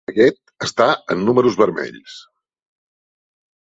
[0.11, 2.19] Aquest està en números vermells.